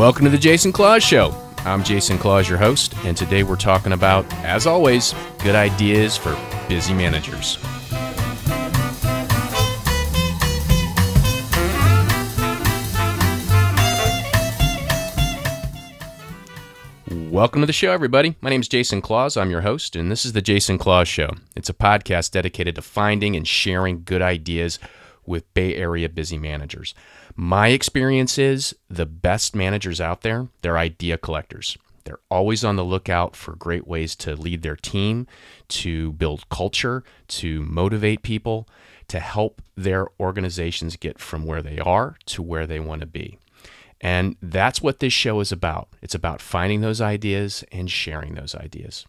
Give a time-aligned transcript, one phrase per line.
[0.00, 1.34] Welcome to the Jason Claus Show.
[1.58, 6.34] I'm Jason Claus, your host, and today we're talking about, as always, good ideas for
[6.70, 7.58] busy managers.
[17.30, 18.36] Welcome to the show, everybody.
[18.40, 19.36] My name is Jason Claus.
[19.36, 21.34] I'm your host, and this is the Jason Claus Show.
[21.54, 24.78] It's a podcast dedicated to finding and sharing good ideas
[25.26, 26.94] with Bay Area busy managers.
[27.36, 31.76] My experience is the best managers out there, they're idea collectors.
[32.04, 35.26] They're always on the lookout for great ways to lead their team,
[35.68, 38.66] to build culture, to motivate people,
[39.08, 43.38] to help their organizations get from where they are to where they want to be.
[44.00, 45.88] And that's what this show is about.
[46.00, 49.04] It's about finding those ideas and sharing those ideas.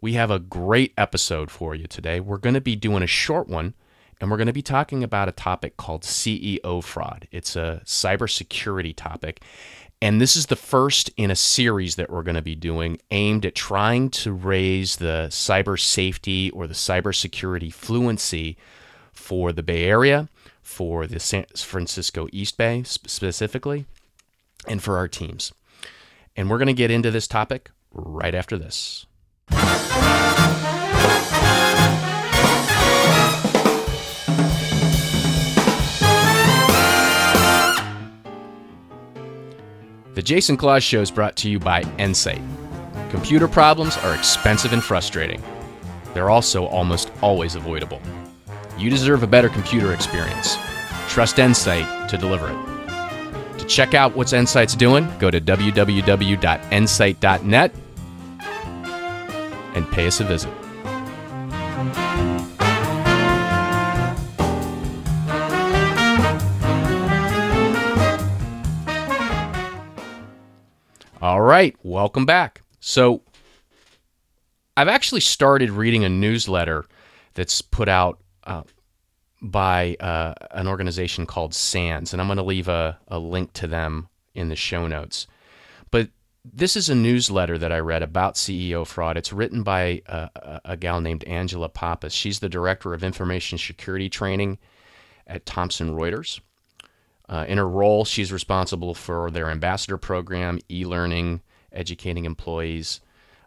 [0.00, 2.20] We have a great episode for you today.
[2.20, 3.74] We're going to be doing a short one,
[4.20, 7.28] and we're going to be talking about a topic called CEO fraud.
[7.30, 9.42] It's a cybersecurity topic.
[10.00, 13.46] And this is the first in a series that we're going to be doing aimed
[13.46, 18.58] at trying to raise the cyber safety or the cybersecurity fluency
[19.12, 20.28] for the Bay Area,
[20.62, 23.86] for the San Francisco East Bay specifically
[24.66, 25.52] and for our teams.
[26.36, 29.06] And we're going to get into this topic right after this.
[40.14, 42.40] The Jason Claus Show is brought to you by Ensight.
[43.10, 45.42] Computer problems are expensive and frustrating.
[46.12, 48.00] They're also almost always avoidable.
[48.78, 50.56] You deserve a better computer experience.
[51.08, 52.56] Trust Ensight to deliver it.
[53.58, 57.74] To check out what's Ensight's doing, go to www.ensight.net
[59.74, 60.52] and pay us a visit.
[71.24, 72.60] All right, welcome back.
[72.80, 73.22] So,
[74.76, 76.84] I've actually started reading a newsletter
[77.32, 78.64] that's put out uh,
[79.40, 83.66] by uh, an organization called SANS, and I'm going to leave a, a link to
[83.66, 85.26] them in the show notes.
[85.90, 86.10] But
[86.44, 89.16] this is a newsletter that I read about CEO fraud.
[89.16, 92.12] It's written by a, a, gal named Angela Pappas.
[92.12, 94.58] She's the director of information security training
[95.26, 96.40] at Thomson Reuters.
[97.28, 101.40] Uh, in her role, she's responsible for their ambassador program, e learning,
[101.72, 103.00] educating employees,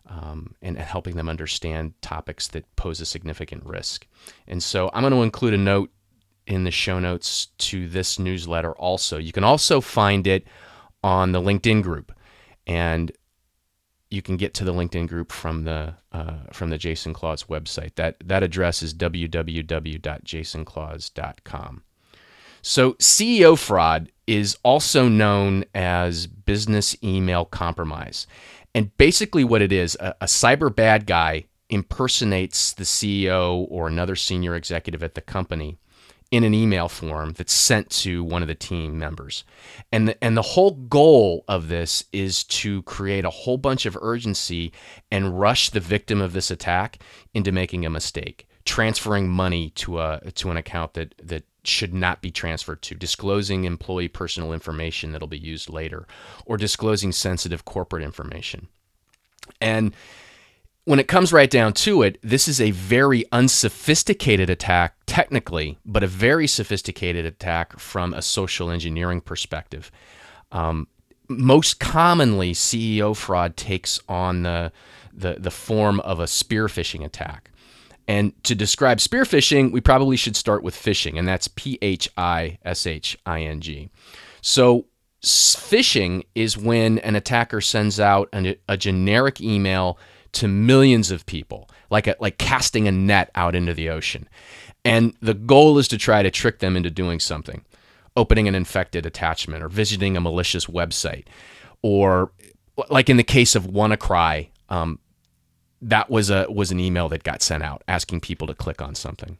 [0.07, 4.07] um, and helping them understand topics that pose a significant risk.
[4.47, 5.91] And so I'm going to include a note
[6.47, 9.17] in the show notes to this newsletter also.
[9.17, 10.47] You can also find it
[11.03, 12.11] on the LinkedIn group.
[12.65, 13.11] And
[14.09, 17.95] you can get to the LinkedIn group from the uh, from the Jason Claus website.
[17.95, 21.83] That that address is www.jasonclaus.com.
[22.61, 28.27] So, CEO fraud is also known as business email compromise.
[28.75, 34.15] And basically, what it is a, a, cyber bad guy impersonates the CEO or another
[34.15, 35.77] senior executive at the company
[36.29, 39.43] in an email form that's sent to one of the team members.
[39.91, 43.97] And the, and the whole goal of this is to create a whole bunch of
[44.01, 44.73] urgency
[45.09, 46.99] and rush the victim of this attack
[47.33, 52.21] into making a mistake, transferring money to a to an account that that should not
[52.21, 56.07] be transferred to, disclosing employee personal information that'll be used later,
[56.45, 58.67] or disclosing sensitive corporate information.
[59.61, 59.93] And
[60.85, 66.03] when it comes right down to it, this is a very unsophisticated attack, technically, but
[66.03, 69.91] a very sophisticated attack from a social engineering perspective.
[70.53, 70.87] Um,
[71.27, 74.71] most commonly, CEO fraud takes on the,
[75.13, 77.51] the, the form of a spear phishing attack.
[78.07, 82.09] And to describe spear phishing, we probably should start with phishing, and that's P H
[82.17, 83.89] I S H I N G.
[84.41, 84.85] So,
[85.21, 89.99] phishing is when an attacker sends out an, a generic email
[90.33, 94.29] to millions of people, like a, like casting a net out into the ocean.
[94.85, 97.65] And the goal is to try to trick them into doing something,
[98.15, 101.25] opening an infected attachment or visiting a malicious website,
[101.81, 102.31] or
[102.89, 104.99] like in the case of WannaCry, um,
[105.81, 108.95] that was a was an email that got sent out asking people to click on
[108.95, 109.37] something.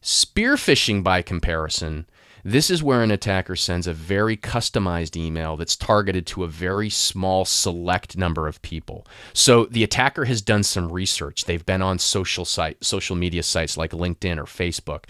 [0.00, 2.06] Spear phishing, by comparison,
[2.44, 6.88] this is where an attacker sends a very customized email that's targeted to a very
[6.88, 9.06] small select number of people.
[9.32, 11.44] So the attacker has done some research.
[11.44, 15.04] They've been on social site social media sites like LinkedIn or Facebook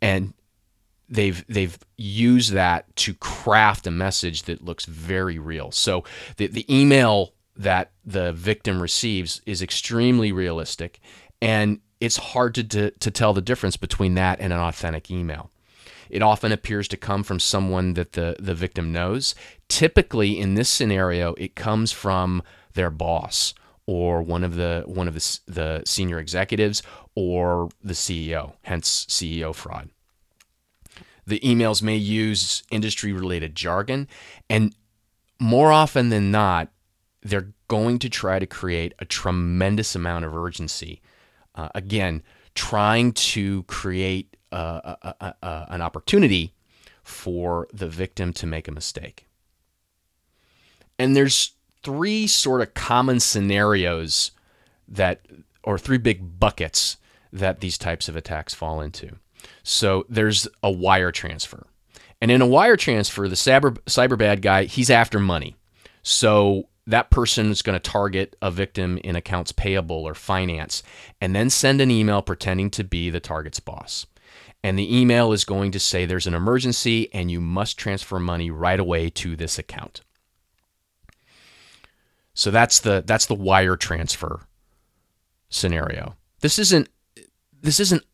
[0.00, 0.32] and
[1.08, 5.70] they've they've used that to craft a message that looks very real.
[5.72, 6.04] So
[6.36, 10.98] the the email that the victim receives is extremely realistic
[11.42, 15.50] and it's hard to, to, to tell the difference between that and an authentic email.
[16.08, 19.34] It often appears to come from someone that the, the victim knows.
[19.68, 22.42] Typically, in this scenario, it comes from
[22.72, 23.54] their boss
[23.86, 26.82] or one of the one of the, the senior executives
[27.14, 29.90] or the CEO, hence CEO fraud.
[31.26, 34.08] The emails may use industry related jargon,
[34.48, 34.74] and
[35.38, 36.70] more often than not,
[37.22, 41.00] they're going to try to create a tremendous amount of urgency.
[41.54, 42.22] Uh, again,
[42.54, 46.54] trying to create uh, a, a, a, an opportunity
[47.02, 49.26] for the victim to make a mistake.
[50.98, 51.52] And there's
[51.82, 54.32] three sort of common scenarios
[54.88, 55.26] that,
[55.64, 56.96] or three big buckets
[57.32, 59.16] that these types of attacks fall into.
[59.62, 61.66] So there's a wire transfer.
[62.20, 65.56] And in a wire transfer, the cyber, cyber bad guy, he's after money.
[66.02, 70.82] So that person is going to target a victim in accounts payable or finance
[71.20, 74.06] and then send an email pretending to be the target's boss.
[74.62, 78.50] And the email is going to say there's an emergency and you must transfer money
[78.50, 80.02] right away to this account.
[82.34, 84.40] So that's the that's the wire transfer
[85.48, 86.16] scenario.
[86.40, 86.88] This isn't
[87.60, 88.04] this isn't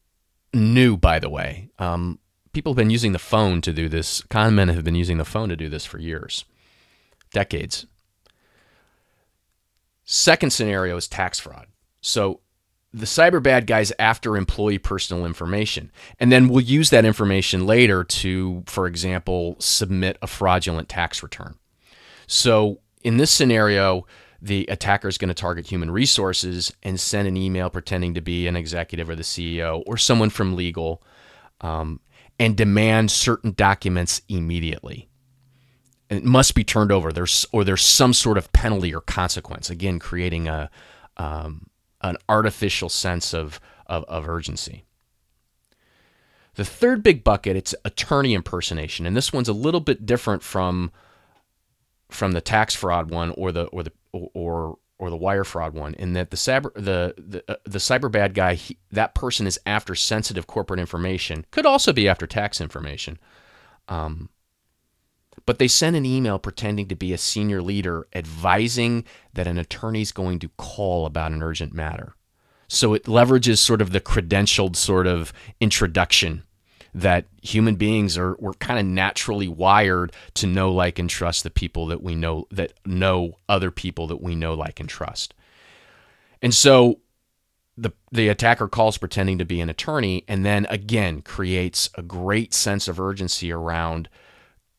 [0.52, 1.70] new, by the way.
[1.78, 2.18] Um,
[2.52, 4.22] people have been using the phone to do this.
[4.22, 6.44] Con men have been using the phone to do this for years,
[7.32, 7.86] decades.
[10.06, 11.66] Second scenario is tax fraud.
[12.00, 12.40] So
[12.92, 18.04] the cyber bad guys after employee personal information, and then we'll use that information later
[18.04, 21.56] to, for example, submit a fraudulent tax return.
[22.28, 24.06] So in this scenario,
[24.40, 28.46] the attacker is going to target human resources and send an email pretending to be
[28.46, 31.02] an executive or the CEO or someone from legal
[31.62, 32.00] um,
[32.38, 35.08] and demand certain documents immediately.
[36.08, 37.12] It must be turned over.
[37.12, 39.70] There's or there's some sort of penalty or consequence.
[39.70, 40.70] Again, creating a
[41.16, 41.68] um,
[42.02, 44.84] an artificial sense of, of, of urgency.
[46.54, 50.90] The third big bucket it's attorney impersonation, and this one's a little bit different from
[52.08, 55.92] from the tax fraud one or the or the or or the wire fraud one
[55.94, 59.58] in that the cyber the the, uh, the cyber bad guy he, that person is
[59.66, 63.18] after sensitive corporate information could also be after tax information
[63.88, 64.30] um,
[65.46, 70.02] but they send an email pretending to be a senior leader advising that an attorney
[70.02, 72.14] is going to call about an urgent matter.
[72.68, 76.42] So it leverages sort of the credentialed sort of introduction
[76.92, 81.50] that human beings are we're kind of naturally wired to know like and trust the
[81.50, 85.34] people that we know that know other people that we know like and trust.
[86.42, 87.00] And so
[87.76, 92.54] the the attacker calls pretending to be an attorney and then again creates a great
[92.54, 94.08] sense of urgency around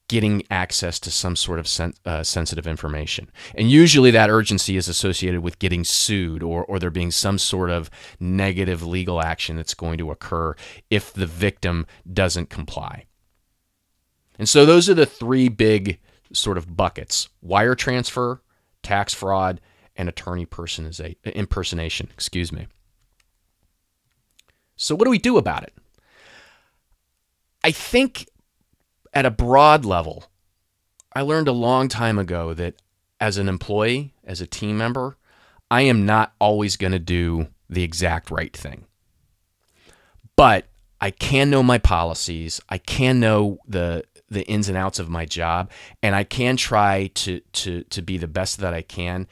[0.07, 3.30] getting access to some sort of sen- uh, sensitive information.
[3.56, 7.69] And usually that urgency is associated with getting sued or, or there being some sort
[7.69, 7.89] of
[8.19, 10.56] negative legal action that's going to occur
[10.89, 13.06] if the victim doesn't comply.
[14.39, 16.00] And so those are the three big
[16.33, 18.42] sort of buckets wire transfer,
[18.83, 19.60] tax fraud,
[19.95, 20.45] and attorney
[21.25, 22.10] impersonation.
[22.13, 22.68] Excuse me.
[24.75, 25.74] So, what do we do about it?
[27.63, 28.27] I think
[29.17, 30.25] at a broad level,
[31.11, 32.75] I learned a long time ago that
[33.19, 35.17] as an employee, as a team member,
[35.71, 38.85] I am not always going to do the exact right thing.
[40.35, 40.67] But
[41.01, 45.25] I can know my policies, I can know the the ins and outs of my
[45.25, 45.71] job,
[46.03, 49.25] and I can try to to to be the best that I can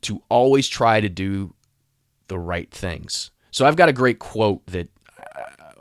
[0.00, 1.54] to always try to do
[2.26, 3.30] the right things.
[3.52, 4.88] So I've got a great quote that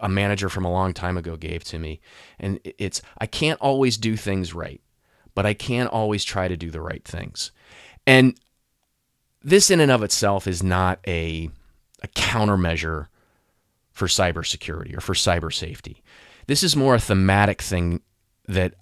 [0.02, 2.02] a manager from a long time ago gave to me.
[2.40, 4.82] And it's, I can't always do things right,
[5.36, 7.52] but I can always try to do the right things.
[8.06, 8.38] And
[9.44, 11.50] this, in and of itself, is not a,
[12.02, 13.08] a countermeasure
[13.92, 16.04] for cybersecurity or for cyber safety.
[16.48, 18.02] This is more a thematic thing
[18.48, 18.74] that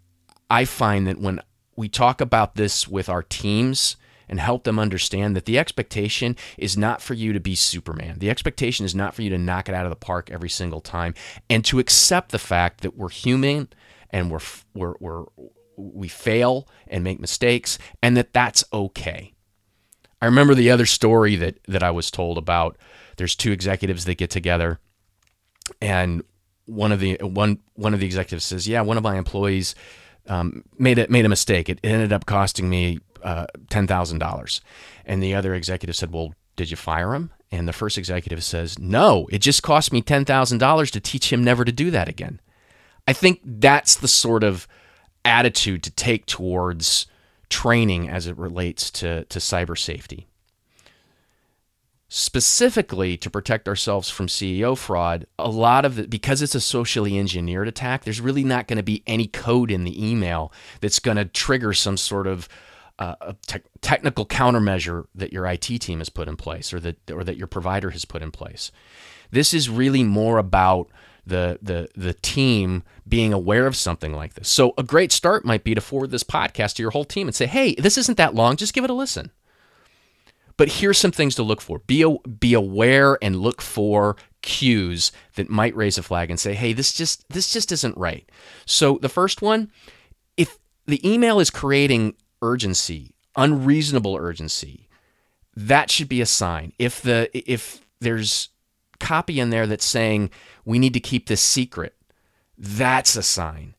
[0.50, 1.42] I find that when
[1.76, 3.98] we talk about this with our teams,
[4.30, 8.20] and help them understand that the expectation is not for you to be Superman.
[8.20, 10.82] The expectation is not for you to knock it out of the park every single
[10.82, 11.14] time
[11.50, 13.70] and to accept the fact that we're human
[14.12, 14.40] and we're,
[14.74, 15.26] we're, we're
[15.76, 19.34] we fail and make mistakes and that that's okay.
[20.22, 22.78] I remember the other story that that I was told about
[23.16, 24.80] there's two executives that get together
[25.82, 26.24] and
[26.66, 29.76] one of the one one of the executives says, "Yeah, one of my employees
[30.28, 31.70] um, made a made a mistake.
[31.70, 34.62] It ended up costing me uh, $10,000.
[35.06, 37.32] And the other executive said, Well, did you fire him?
[37.52, 41.66] And the first executive says, No, it just cost me $10,000 to teach him never
[41.66, 42.40] to do that again.
[43.08, 44.68] I think that's the sort of
[45.26, 47.08] attitude to take towards
[47.50, 50.28] training as it relates to, to cyber safety.
[52.12, 57.20] specifically to protect ourselves from CEO fraud, a lot of it, because it's a socially
[57.20, 61.18] engineered attack, there's really not going to be any code in the email that's going
[61.18, 62.50] to trigger some sort of
[63.00, 67.24] uh, te- technical countermeasure that your IT team has put in place or that, or
[67.24, 68.72] that your provider has put in place.
[69.32, 70.90] This is really more about
[71.26, 74.50] the, the, the team being aware of something like this.
[74.50, 77.36] So, a great start might be to forward this podcast to your whole team and
[77.36, 79.32] say, hey, this isn't that long, just give it a listen.
[80.58, 81.80] But here's some things to look for.
[81.80, 86.74] Be, be aware and look for cues that might raise a flag and say, "Hey,
[86.74, 88.30] this just this just isn't right."
[88.66, 89.72] So the first one,
[90.38, 94.88] if the email is creating urgency, unreasonable urgency,
[95.56, 96.74] that should be a sign.
[96.80, 98.50] If the if there's
[99.00, 100.30] copy in there that's saying
[100.66, 101.96] we need to keep this secret,
[102.58, 103.76] that's a sign.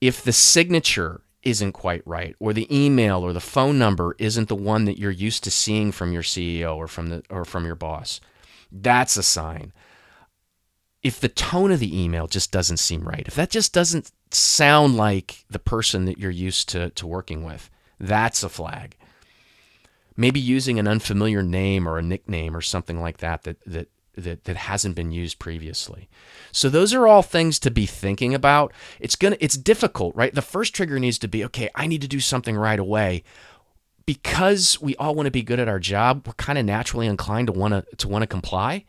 [0.00, 4.56] If the signature isn't quite right or the email or the phone number isn't the
[4.56, 7.74] one that you're used to seeing from your CEO or from the or from your
[7.74, 8.20] boss
[8.72, 9.72] that's a sign
[11.02, 14.96] if the tone of the email just doesn't seem right if that just doesn't sound
[14.96, 18.96] like the person that you're used to to working with that's a flag
[20.16, 24.44] maybe using an unfamiliar name or a nickname or something like that that that that,
[24.44, 26.08] that hasn't been used previously.
[26.52, 28.72] So those are all things to be thinking about.
[29.00, 30.34] It's gonna it's difficult, right?
[30.34, 33.24] The first trigger needs to be, okay, I need to do something right away.
[34.06, 37.46] Because we all want to be good at our job, we're kind of naturally inclined
[37.46, 38.84] to want to to want to comply.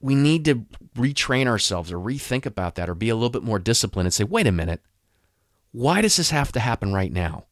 [0.00, 3.58] We need to retrain ourselves or rethink about that or be a little bit more
[3.58, 4.82] disciplined and say, wait a minute,
[5.72, 7.46] why does this have to happen right now?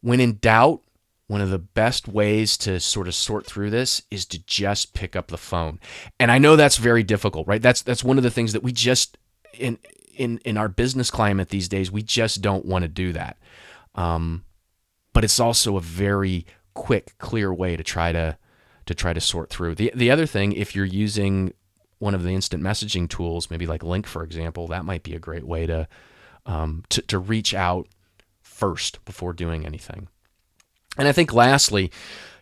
[0.00, 0.82] When in doubt,
[1.26, 5.14] one of the best ways to sort of sort through this is to just pick
[5.14, 5.78] up the phone.
[6.18, 7.60] And I know that's very difficult, right?
[7.60, 9.18] That's that's one of the things that we just
[9.52, 9.78] in
[10.16, 13.36] in in our business climate these days, we just don't want to do that.
[13.94, 14.44] Um,
[15.12, 18.38] but it's also a very quick, clear way to try to
[18.86, 19.74] to try to sort through.
[19.74, 21.52] The the other thing, if you're using
[21.98, 25.18] one of the instant messaging tools, maybe like Lync, for example, that might be a
[25.18, 25.88] great way to
[26.46, 27.88] um, to, to reach out
[28.58, 30.08] first before doing anything.
[30.96, 31.92] And I think lastly,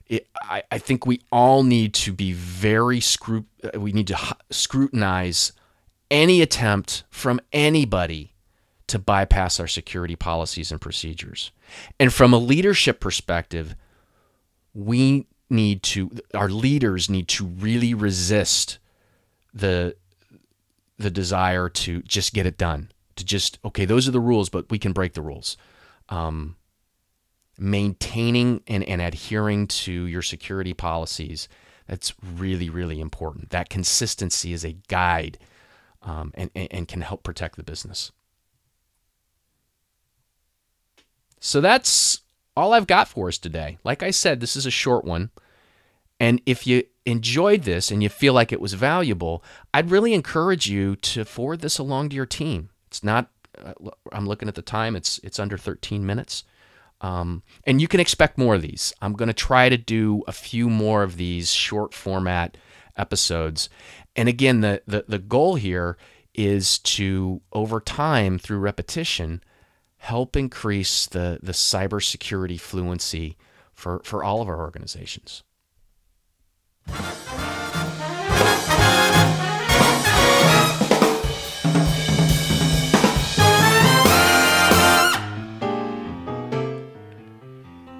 [0.06, 4.18] it, I, I, think we all need to be very scru- uh, we need to
[4.50, 5.52] scrutinize
[6.10, 8.32] any attempt from anybody
[8.86, 11.50] to bypass our security policies and procedures.
[11.98, 13.74] And from a leadership perspective,
[14.74, 18.78] we need to our leaders need to really resist
[19.54, 19.96] the
[20.98, 24.68] the desire to just get it done to just okay those are the rules but
[24.70, 25.56] we can break the rules
[26.08, 26.56] um,
[27.58, 31.48] maintaining and, and adhering to your security policies
[31.86, 33.50] that's really really important.
[33.50, 35.38] That consistency is a guide
[36.02, 38.12] um, and, and can help protect the business.
[41.40, 42.20] So that's
[42.56, 43.78] all i've got for us today.
[43.84, 45.30] Like i said this is a short one.
[46.18, 50.66] And if you enjoyed this and you feel like it was valuable i'd really encourage
[50.66, 52.70] you to forward this along to your team.
[52.88, 53.30] It's not
[54.12, 56.44] i'm looking at the time it's it's under 13 minutes
[57.00, 58.92] um, and you can expect more of these.
[59.02, 62.56] I'm going to try to do a few more of these short format
[62.96, 63.68] episodes.
[64.14, 65.98] And again, the, the, the goal here
[66.34, 69.42] is to, over time, through repetition,
[69.98, 73.36] help increase the, the cybersecurity fluency
[73.72, 75.42] for, for all of our organizations.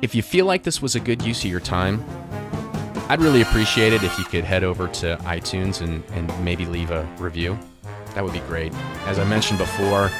[0.07, 2.05] If you feel like this was a good use of your time,
[3.09, 6.93] I'd really appreciate it if you could head over to iTunes and, and maybe leave
[6.93, 7.59] a review.
[8.15, 8.73] That would be great.
[9.07, 10.13] As I mentioned before,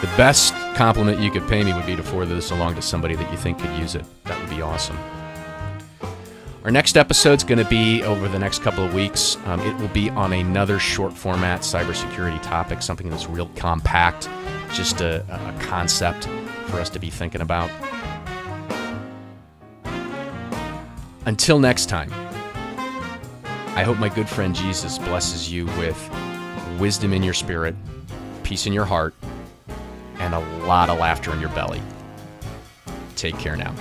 [0.00, 3.16] the best compliment you could pay me would be to forward this along to somebody
[3.16, 4.04] that you think could use it.
[4.26, 4.96] That would be awesome.
[6.62, 9.38] Our next episode is going to be over the next couple of weeks.
[9.46, 14.28] Um, it will be on another short format cybersecurity topic, something that's real compact,
[14.72, 16.26] just a, a concept
[16.68, 17.72] for us to be thinking about.
[21.32, 22.12] Until next time,
[23.74, 25.98] I hope my good friend Jesus blesses you with
[26.78, 27.74] wisdom in your spirit,
[28.42, 29.14] peace in your heart,
[30.18, 31.80] and a lot of laughter in your belly.
[33.16, 33.74] Take care now.